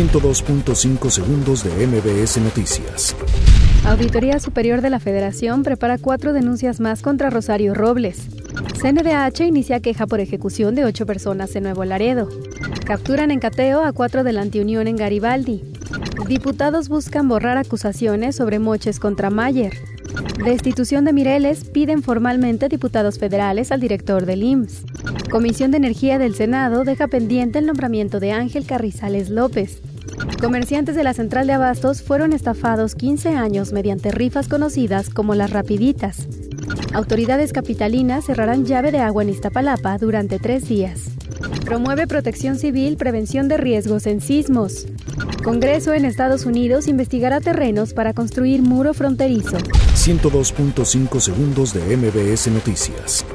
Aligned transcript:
102.5 0.00 1.10
segundos 1.10 1.62
de 1.62 1.86
MBS 1.86 2.38
Noticias. 2.38 3.14
Auditoría 3.84 4.40
Superior 4.40 4.80
de 4.80 4.88
la 4.88 4.98
Federación 4.98 5.62
prepara 5.62 5.98
cuatro 5.98 6.32
denuncias 6.32 6.80
más 6.80 7.02
contra 7.02 7.28
Rosario 7.28 7.74
Robles. 7.74 8.28
CNDH 8.80 9.40
inicia 9.40 9.80
queja 9.80 10.06
por 10.06 10.20
ejecución 10.20 10.74
de 10.74 10.86
ocho 10.86 11.04
personas 11.04 11.54
en 11.54 11.64
Nuevo 11.64 11.84
Laredo. 11.84 12.30
Capturan 12.86 13.30
en 13.30 13.40
cateo 13.40 13.84
a 13.84 13.92
cuatro 13.92 14.24
de 14.24 14.32
la 14.32 14.40
antiunión 14.40 14.88
en 14.88 14.96
Garibaldi. 14.96 15.64
Diputados 16.26 16.88
buscan 16.88 17.28
borrar 17.28 17.58
acusaciones 17.58 18.36
sobre 18.36 18.58
moches 18.58 19.00
contra 19.00 19.28
Mayer. 19.28 19.74
Destitución 20.42 21.04
de 21.04 21.12
Mireles 21.12 21.64
piden 21.64 22.02
formalmente 22.02 22.70
diputados 22.70 23.18
federales 23.18 23.70
al 23.70 23.80
director 23.80 24.24
del 24.24 24.44
IMSS. 24.44 24.84
Comisión 25.30 25.70
de 25.72 25.76
Energía 25.76 26.18
del 26.18 26.34
Senado 26.34 26.84
deja 26.84 27.06
pendiente 27.06 27.58
el 27.58 27.66
nombramiento 27.66 28.18
de 28.18 28.32
Ángel 28.32 28.64
Carrizales 28.64 29.28
López. 29.28 29.82
Comerciantes 30.40 30.96
de 30.96 31.04
la 31.04 31.12
central 31.12 31.46
de 31.46 31.52
abastos 31.52 32.00
fueron 32.00 32.32
estafados 32.32 32.94
15 32.94 33.28
años 33.30 33.74
mediante 33.74 34.10
rifas 34.10 34.48
conocidas 34.48 35.10
como 35.10 35.34
las 35.34 35.50
rapiditas. 35.50 36.28
Autoridades 36.94 37.52
capitalinas 37.52 38.24
cerrarán 38.24 38.64
llave 38.64 38.90
de 38.90 39.00
agua 39.00 39.22
en 39.22 39.28
Iztapalapa 39.28 39.98
durante 39.98 40.38
tres 40.38 40.66
días. 40.66 41.10
Promueve 41.66 42.06
protección 42.06 42.56
civil, 42.58 42.96
prevención 42.96 43.48
de 43.48 43.58
riesgos 43.58 44.06
en 44.06 44.22
sismos. 44.22 44.86
Congreso 45.44 45.92
en 45.92 46.06
Estados 46.06 46.46
Unidos 46.46 46.88
investigará 46.88 47.40
terrenos 47.40 47.92
para 47.92 48.14
construir 48.14 48.62
muro 48.62 48.94
fronterizo. 48.94 49.58
102.5 49.58 51.20
segundos 51.20 51.74
de 51.74 51.96
MBS 51.96 52.48
Noticias. 52.48 53.26